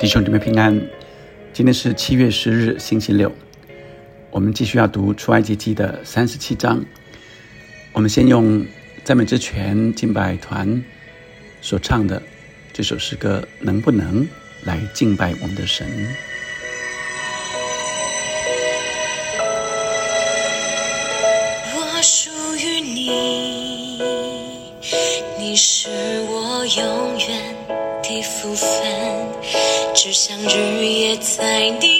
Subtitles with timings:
[0.00, 0.80] 弟兄姊妹平安，
[1.52, 3.30] 今天是七月十日，星期六。
[4.30, 6.82] 我们继续要读出埃及记的三十七章。
[7.92, 8.64] 我们先用
[9.04, 10.82] 赞美之泉敬拜团
[11.60, 12.22] 所唱的
[12.72, 14.26] 这首诗歌，能不能
[14.64, 15.86] 来敬拜我们的神？
[31.20, 31.99] 在你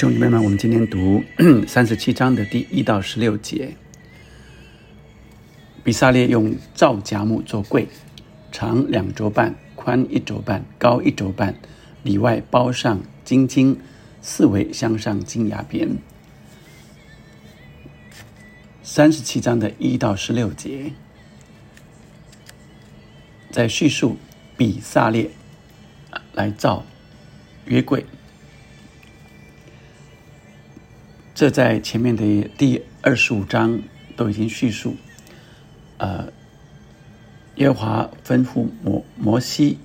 [0.00, 1.22] 兄姊妹们，我们今天读
[1.68, 3.76] 三十七章的第一到十六节。
[5.84, 7.86] 比萨列用皂荚木做柜，
[8.50, 11.54] 长两肘半，宽一肘半，高一肘半，
[12.02, 13.78] 里外包上金金，
[14.22, 15.98] 四围镶上金牙边。
[18.82, 20.92] 三十七章的一到十六节，
[23.50, 24.16] 在叙述
[24.56, 25.30] 比萨列
[26.32, 26.86] 来造
[27.66, 28.06] 约柜。
[31.40, 33.80] 这在前面的第二十五章
[34.14, 34.94] 都已经叙述，
[35.96, 36.30] 呃，
[37.54, 39.78] 耶和华吩咐摩摩西，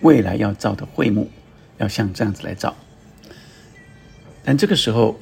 [0.00, 1.30] 未来要造的会幕，
[1.76, 2.76] 要像这样子来造。
[4.42, 5.20] 但这个时候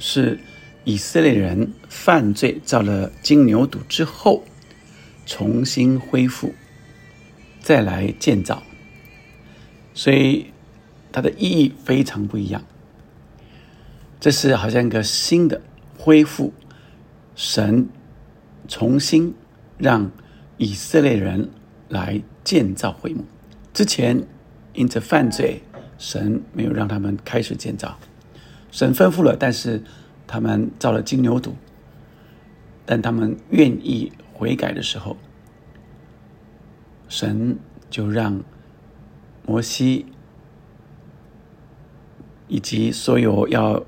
[0.00, 0.40] 是
[0.82, 4.42] 以色列人犯罪造了金牛犊之后，
[5.24, 6.52] 重新恢复，
[7.60, 8.60] 再来建造，
[9.94, 10.46] 所以
[11.12, 12.60] 它的意义非常不一样。
[14.22, 15.60] 这是好像一个新的
[15.98, 16.52] 恢复，
[17.34, 17.88] 神
[18.68, 19.34] 重新
[19.78, 20.12] 让
[20.58, 21.50] 以色列人
[21.88, 23.24] 来建造会幕。
[23.74, 24.24] 之前
[24.74, 25.60] 因着犯罪，
[25.98, 27.98] 神没有让他们开始建造。
[28.70, 29.82] 神吩咐了，但是
[30.28, 31.50] 他们造了金牛犊。
[32.86, 35.16] 但他们愿意悔改的时候，
[37.08, 37.58] 神
[37.90, 38.40] 就让
[39.44, 40.06] 摩西
[42.46, 43.84] 以及所有要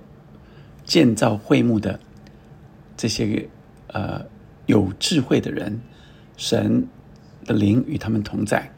[0.85, 1.99] 建造会幕的
[2.97, 3.49] 这些
[3.89, 4.25] 呃
[4.67, 5.81] 有智慧的人，
[6.37, 6.87] 神
[7.45, 8.71] 的灵与他们同在，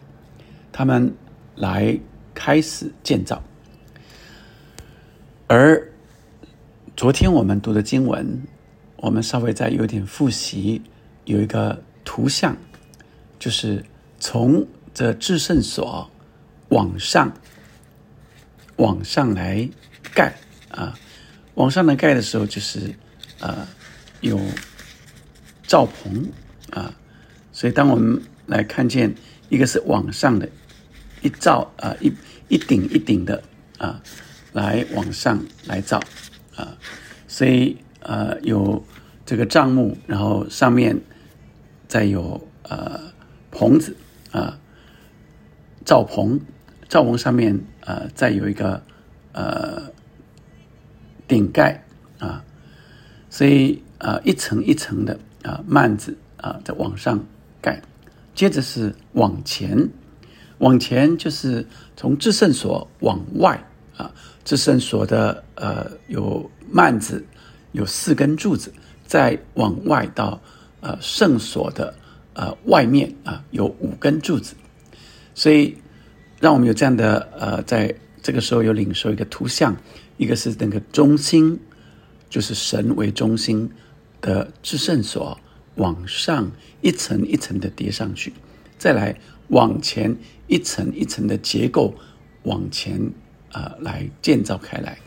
[0.72, 1.14] 他们
[1.56, 1.98] 来
[2.34, 3.42] 开始建造。
[5.48, 5.92] 而
[6.96, 8.42] 昨天我们读的经文，
[8.96, 10.82] 我们稍微再有点复习，
[11.24, 12.56] 有一个图像，
[13.38, 13.84] 就是
[14.18, 16.10] 从这至圣所
[16.70, 17.32] 往上
[18.76, 19.68] 往上来
[20.14, 20.34] 盖
[20.70, 20.98] 啊。
[21.56, 22.94] 往上来盖的时候，就是
[23.40, 23.66] 呃
[24.20, 24.38] 有
[25.66, 26.30] 罩棚
[26.70, 26.94] 啊，
[27.50, 29.14] 所以当我们来看见
[29.48, 30.46] 一个是往上的，
[31.22, 32.12] 一罩啊一
[32.48, 33.42] 一顶一顶的
[33.78, 34.02] 啊
[34.52, 35.98] 来往上来罩
[36.56, 36.76] 啊，
[37.26, 38.84] 所以呃有
[39.24, 41.00] 这个帐幕，然后上面
[41.88, 43.00] 再有呃
[43.50, 43.96] 棚子
[44.30, 44.58] 啊
[45.86, 46.38] 罩棚，
[46.86, 48.82] 罩棚上面呃再有一个
[49.32, 49.95] 呃。
[51.28, 51.82] 顶盖
[52.18, 52.44] 啊，
[53.28, 57.18] 所以啊一层一层的啊幔子啊在往上
[57.60, 57.80] 盖，
[58.34, 59.88] 接着是往前，
[60.58, 63.60] 往前就是从至圣所往外
[63.96, 64.10] 啊，
[64.44, 67.24] 至圣所的呃有幔子，
[67.72, 68.72] 有四根柱子，
[69.04, 70.40] 再往外到
[70.80, 71.92] 呃圣所的
[72.34, 74.54] 呃外面啊有五根柱子，
[75.34, 75.76] 所以
[76.40, 79.76] 让我们有这样的呃在这个时候有领受一个图像。
[80.16, 81.58] 一个是那个中心，
[82.28, 83.70] 就是神为中心
[84.20, 85.38] 的至圣所
[85.76, 88.32] 往上一层一层的叠上去，
[88.78, 89.18] 再来
[89.48, 90.16] 往前
[90.46, 91.94] 一层一层的结构
[92.44, 93.00] 往前
[93.52, 94.98] 啊、呃来建造开来。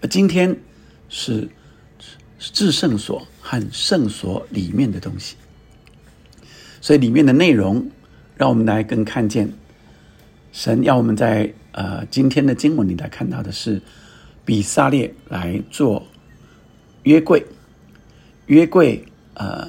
[0.00, 0.56] 而今天
[1.08, 1.48] 是
[2.38, 5.36] 至圣所和圣所里面的东西，
[6.80, 7.90] 所以里面的内容
[8.36, 9.52] 让我们来更看见
[10.52, 13.80] 神要我们在呃今天的经文里来看到的是
[14.44, 16.06] 比萨列来做
[17.02, 17.46] 约柜，
[18.46, 19.68] 约柜呃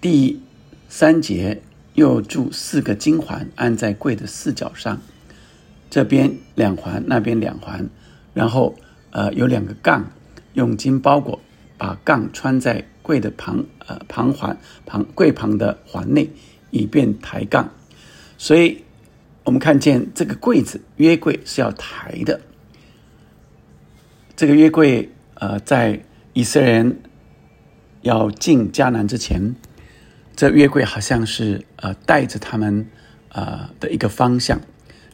[0.00, 0.40] 第
[0.88, 1.62] 三节
[1.94, 5.00] 又铸四个金环安在柜的四角上。
[5.90, 7.86] 这边两环，那边两环，
[8.32, 8.74] 然后
[9.10, 10.10] 呃有两个杠，
[10.54, 11.38] 用金包裹，
[11.76, 14.56] 把杠穿在柜的旁呃旁环
[14.86, 16.30] 旁柜旁的环内，
[16.70, 17.70] 以便抬杠。
[18.38, 18.82] 所以
[19.44, 22.40] 我们看见这个柜子约柜是要抬的。
[24.36, 26.00] 这个约柜呃在
[26.32, 27.00] 以色列人
[28.02, 29.54] 要进迦南之前，
[30.34, 32.86] 这约柜好像是呃带着他们
[33.30, 34.60] 呃的一个方向。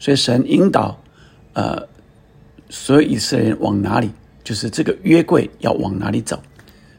[0.01, 1.03] 所以神引导，
[1.55, 1.89] 呃，
[2.69, 4.11] 所有以色列人往哪里，
[4.45, 6.41] 就是这个约柜要往哪里走。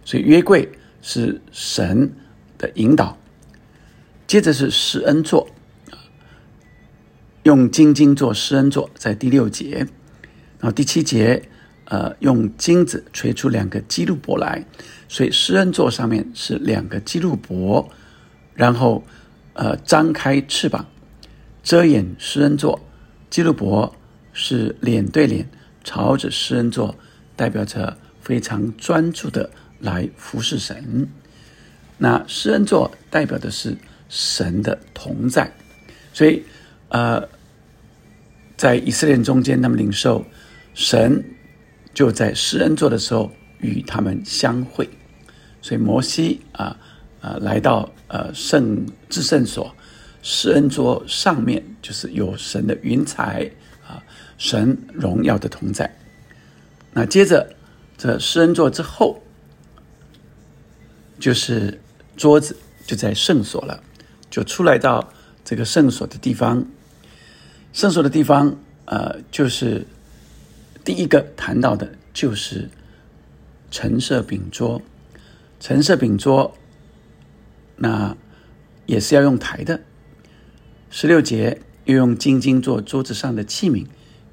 [0.04, 0.70] 所以约柜
[1.02, 2.12] 是神
[2.58, 3.18] 的引导。
[4.28, 5.48] 接着是施恩座，
[7.44, 9.88] 用金金做施恩座，在第六节。
[10.60, 11.42] 然后第七节，
[11.86, 14.66] 呃，用金子锤出两个基路伯来，
[15.08, 17.90] 所以施恩座上面是两个基路伯，
[18.54, 19.04] 然后
[19.54, 20.86] 呃张开翅膀
[21.64, 22.80] 遮掩施恩座。
[23.30, 23.96] 基路伯
[24.34, 25.48] 是脸对脸
[25.84, 26.96] 朝着施恩座，
[27.36, 29.50] 代表着非常专注的
[29.80, 31.08] 来服侍神。
[31.98, 33.78] 那施恩座代表的是
[34.10, 35.52] 神的同在，
[36.12, 36.44] 所以
[36.90, 37.28] 呃，
[38.58, 40.26] 在以色列中间，他们领受
[40.74, 41.24] 神
[41.94, 44.90] 就在施恩座的时候与他们相会。
[45.62, 46.78] 所以摩西啊
[47.22, 49.76] 啊来到呃圣至圣所。
[50.22, 53.50] 施恩桌上面就是有神的云彩
[53.88, 54.04] 啊，
[54.38, 55.98] 神荣耀的同在。
[56.92, 57.56] 那接着
[57.98, 59.22] 这施恩座之后，
[61.20, 61.80] 就是
[62.18, 63.82] 桌子就在圣所了，
[64.30, 65.14] 就出来到
[65.46, 66.66] 这个圣所的地方。
[67.72, 68.56] 圣所的地方，
[68.86, 69.86] 呃，就是
[70.84, 72.70] 第一个谈到的就是
[73.72, 74.82] 橙色饼桌。
[75.60, 76.56] 橙色饼桌，
[77.76, 78.16] 那
[78.86, 79.80] 也是要用台的。
[80.90, 83.86] 十六节又用金金做桌子上的器皿，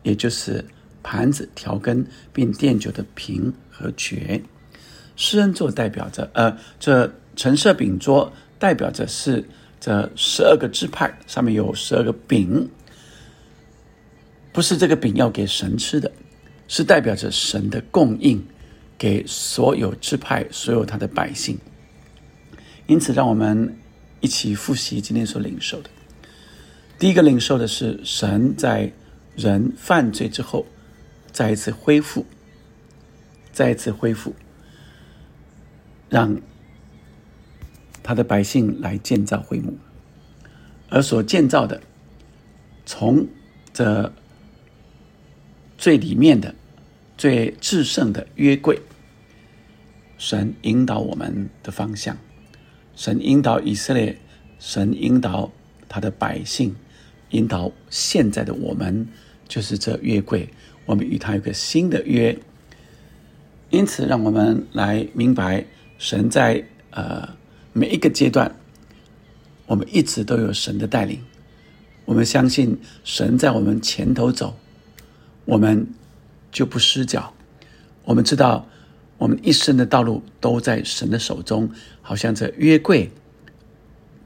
[0.03, 0.65] 也就是
[1.03, 4.41] 盘子、调羹，并奠酒的瓶和爵。
[5.17, 9.45] 诗人座代表着，呃，这橙色饼桌代表着是
[9.81, 12.71] 这十二个支派，上面有十二个饼，
[14.57, 16.11] 不是这个饼要给神吃的，
[16.67, 18.43] 是代表着神的供应
[18.97, 21.59] 给所有支派、所有他的百姓。
[22.87, 23.77] 因此，让我们
[24.21, 25.91] 一起复习今天所领受的。
[26.99, 28.91] 第一个领受的是神在
[29.37, 30.65] 人犯罪之后，
[31.31, 32.25] 再一次恢复，
[33.53, 34.35] 再一次恢复，
[36.09, 36.35] 让
[38.03, 39.77] 他的百姓来建造会幕，
[40.89, 41.79] 而所建造的，
[42.87, 43.27] 从
[43.75, 44.11] 这
[45.79, 46.55] 最里面的、
[47.17, 48.81] 最至圣的约柜，
[50.19, 52.17] 神引导我们的方向，
[52.95, 54.19] 神引导以色列，
[54.59, 55.53] 神引导
[55.89, 56.75] 他的百姓。
[57.31, 59.09] 引导现在的我们，
[59.49, 60.49] 就是这约柜，
[60.87, 62.39] 我们与他有个新的约。
[63.71, 65.67] 因此，让我们来明白，
[65.99, 67.29] 神在呃
[67.73, 68.55] 每一个阶段，
[69.67, 71.21] 我们一直都有神的带领。
[72.05, 74.57] 我们相信神在我们前头走，
[75.47, 75.87] 我们
[76.53, 77.33] 就不失脚。
[78.05, 78.69] 我们知道，
[79.17, 81.71] 我们一生的道路都在神的手中，
[82.03, 83.11] 好像这约柜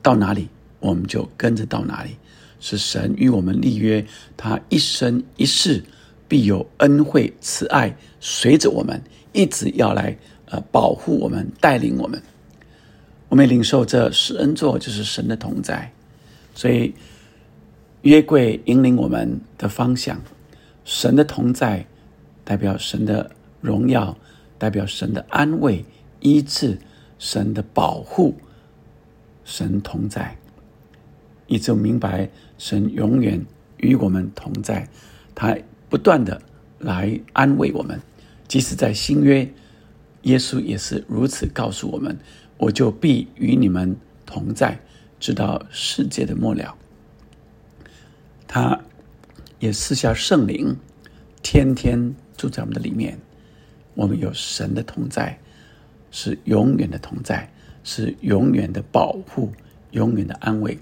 [0.02, 0.48] 到哪里，
[0.80, 2.16] 我们就跟着到哪里。
[2.58, 4.04] 是神与我们立约，
[4.36, 5.82] 他一生一世
[6.28, 10.14] 必有恩惠慈爱随着我们，一直要来
[10.46, 12.20] 呃保护我们，带领我们。
[13.30, 15.90] 我们领受这施恩座就是神的同在，
[16.54, 16.92] 所以
[18.02, 20.20] 约柜引领我们的方向。
[20.90, 21.86] 神的同在
[22.42, 23.30] 代表神的
[23.60, 24.18] 荣耀，
[24.58, 25.84] 代表神的安慰、
[26.18, 26.80] 医治，
[27.16, 28.34] 神的保护，
[29.44, 30.36] 神同在。
[31.46, 32.28] 一直明白，
[32.58, 34.88] 神永远与我们同在，
[35.32, 35.56] 他
[35.88, 36.42] 不断的
[36.80, 38.00] 来安慰我们。
[38.48, 39.48] 即使在新约，
[40.22, 42.18] 耶稣也是如此告诉我们
[42.58, 44.80] ：“我就必与你们同在，
[45.20, 46.76] 直到世界的末了。”
[48.48, 48.80] 他
[49.60, 50.74] 也赐下圣灵，
[51.42, 53.18] 天天住在我们的里面。
[53.94, 55.38] 我们有神的同在，
[56.10, 57.52] 是永远的同在，
[57.84, 59.52] 是永远的保护，
[59.90, 60.78] 永远的安慰。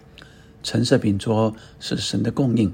[0.63, 2.73] 橙色饼桌是神的供应，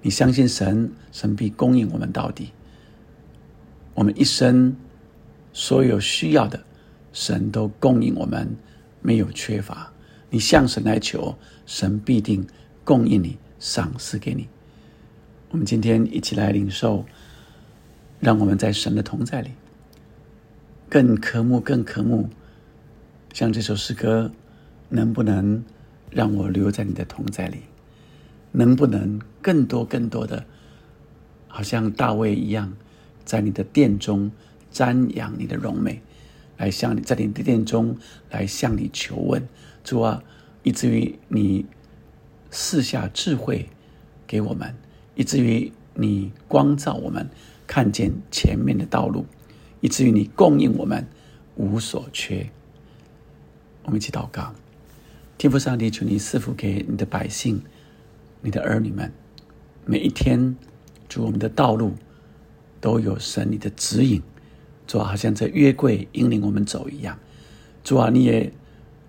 [0.00, 2.50] 你相信神，神必供应我们到底。
[3.92, 4.74] 我们一生
[5.52, 6.64] 所有需要的，
[7.12, 8.56] 神都供应我们，
[9.02, 9.92] 没有缺乏。
[10.30, 12.46] 你向神来求，神必定
[12.84, 14.48] 供应你，赏赐给你。
[15.50, 17.04] 我们今天一起来领受，
[18.18, 19.52] 让我们在神的同在里，
[20.90, 22.28] 更渴慕，更渴慕。
[23.32, 24.32] 像这首诗歌，
[24.88, 25.64] 能不能
[26.10, 27.58] 让我留在你的同在里？
[28.52, 30.44] 能不能更多更多的，
[31.46, 32.72] 好像大卫一样？
[33.24, 34.30] 在你的殿中
[34.72, 36.00] 瞻仰你的荣美，
[36.56, 37.96] 来向你在你的殿中
[38.30, 39.46] 来向你求问，
[39.84, 40.22] 主啊，
[40.64, 41.66] 以至于你
[42.50, 43.68] 赐下智慧
[44.26, 44.74] 给我们，
[45.16, 47.28] 以至于你光照我们，
[47.66, 49.26] 看见前面的道路，
[49.80, 51.04] 以至于你供应我们
[51.56, 52.48] 无所缺。
[53.82, 54.54] 我们一起祷告，
[55.36, 57.60] 天父上帝，求你赐福给你的百姓，
[58.40, 59.12] 你的儿女们，
[59.84, 60.56] 每一天，
[61.08, 61.96] 主我们的道路。
[62.78, 64.22] 都有神你的指引，
[64.86, 67.18] 主，好像在约柜引领我们走一样。
[67.82, 68.52] 主啊，你也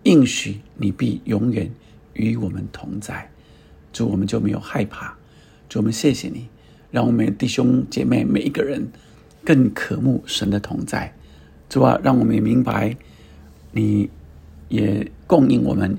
[0.03, 1.69] 应许你必永远
[2.13, 3.29] 与我们同在。
[3.93, 5.15] 主，我们就没有害怕。
[5.69, 6.47] 主，我们谢谢你，
[6.91, 8.89] 让我们弟兄姐妹每一个人
[9.43, 11.13] 更渴慕神的同在。
[11.69, 12.95] 主啊，让我们也明白，
[13.71, 14.09] 你
[14.69, 15.97] 也供应我们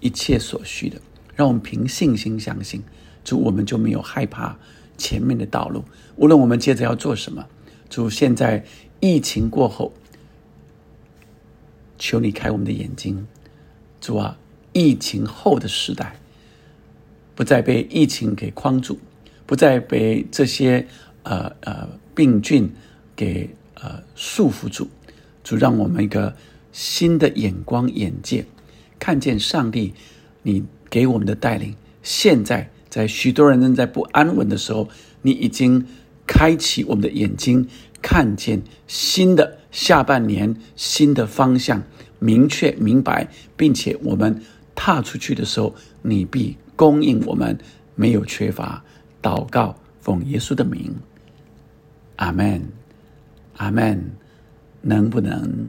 [0.00, 1.00] 一切所需的，
[1.36, 2.82] 让我们凭信心相信。
[3.22, 4.56] 主，我们就没有害怕。
[4.96, 7.44] 前面的道路，无论我们接着要做什么，
[7.90, 8.64] 主，现在
[9.00, 9.92] 疫情过后，
[11.98, 13.26] 求你开我们的眼睛，
[14.00, 14.38] 主啊，
[14.72, 16.16] 疫情后的时代，
[17.34, 18.98] 不再被疫情给框住，
[19.46, 20.86] 不再被这些
[21.22, 22.70] 呃呃病菌
[23.16, 24.88] 给呃束缚住，
[25.42, 26.34] 主，让我们一个
[26.72, 28.44] 新的眼光眼界，
[28.98, 29.94] 看见上帝
[30.42, 32.70] 你给我们的带领，现在。
[32.90, 34.88] 在许多人正在不安稳的时候，
[35.22, 35.84] 你已经
[36.28, 37.66] 开启我们的眼睛，
[38.00, 41.82] 看见新的下半年新的方向，
[42.20, 44.40] 明确明白，并且我们
[44.76, 47.58] 踏出去的时候，你必供应我们，
[47.94, 48.82] 没有缺乏。
[49.22, 50.94] 祷告，奉耶稣的名，
[52.16, 52.68] 阿门，
[53.56, 54.12] 阿门。
[54.86, 55.66] 能不能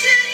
[0.00, 0.29] Attention!